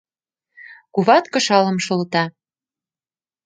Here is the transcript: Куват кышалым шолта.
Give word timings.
Куват 0.93 1.25
кышалым 1.33 1.77
шолта. 1.85 2.23